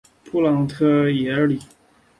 [0.25, 1.59] 勒布莱蒂耶尔里。